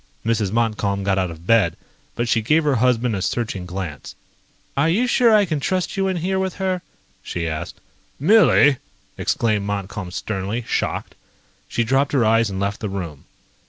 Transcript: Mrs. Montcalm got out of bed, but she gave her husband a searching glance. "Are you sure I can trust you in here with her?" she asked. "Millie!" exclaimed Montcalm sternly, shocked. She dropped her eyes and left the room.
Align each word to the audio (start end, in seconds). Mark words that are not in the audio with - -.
Mrs. 0.25 0.51
Montcalm 0.51 1.03
got 1.03 1.19
out 1.19 1.29
of 1.29 1.45
bed, 1.45 1.77
but 2.15 2.27
she 2.27 2.41
gave 2.41 2.63
her 2.63 2.77
husband 2.77 3.15
a 3.15 3.21
searching 3.21 3.67
glance. 3.67 4.15
"Are 4.75 4.89
you 4.89 5.05
sure 5.05 5.31
I 5.31 5.45
can 5.45 5.59
trust 5.59 5.95
you 5.95 6.07
in 6.07 6.17
here 6.17 6.39
with 6.39 6.55
her?" 6.55 6.81
she 7.21 7.47
asked. 7.47 7.79
"Millie!" 8.19 8.77
exclaimed 9.15 9.67
Montcalm 9.67 10.09
sternly, 10.09 10.65
shocked. 10.67 11.13
She 11.67 11.83
dropped 11.83 12.13
her 12.13 12.25
eyes 12.25 12.49
and 12.49 12.59
left 12.59 12.79
the 12.79 12.89
room. 12.89 13.25